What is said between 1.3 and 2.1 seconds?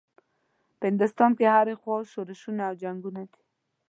کې هره خوا